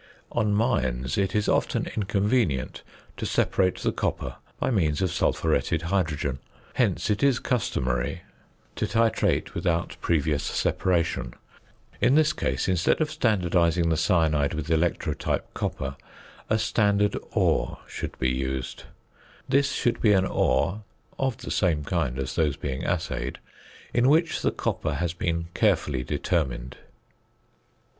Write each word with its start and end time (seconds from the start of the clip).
_On 0.31 0.51
mines 0.51 1.15
it 1.15 1.35
is 1.35 1.47
often 1.47 1.85
inconvenient 1.95 2.81
to 3.17 3.25
separate 3.27 3.77
the 3.83 3.91
copper 3.91 4.37
by 4.59 4.71
means 4.71 4.99
of 5.03 5.11
sulphuretted 5.11 5.83
hydrogen; 5.83 6.39
hence 6.73 7.11
it 7.11 7.21
is 7.21 7.37
customary 7.37 8.23
to 8.77 8.87
titrate 8.87 9.53
without 9.53 9.97
previous 10.01 10.41
separation. 10.41 11.35
In 12.01 12.15
this 12.15 12.33
case, 12.33 12.67
instead 12.67 12.99
of 12.99 13.09
standardising 13.11 13.91
the 13.91 13.95
cyanide 13.95 14.55
with 14.55 14.69
electrotype 14.71 15.45
copper, 15.53 15.95
a 16.49 16.57
standard 16.57 17.15
ore 17.33 17.77
should 17.87 18.17
be 18.17 18.31
used. 18.31 18.85
This 19.47 19.71
should 19.71 20.01
be 20.01 20.13
an 20.13 20.25
ore 20.25 20.81
(of 21.19 21.37
the 21.37 21.51
same 21.51 21.83
kind 21.83 22.17
as 22.17 22.33
those 22.33 22.57
being 22.57 22.83
assayed) 22.85 23.37
in 23.93 24.09
which 24.09 24.41
the 24.41 24.49
copper 24.51 24.95
has 24.95 25.13
been 25.13 25.49
carefully 25.53 26.03
determined. 26.03 26.77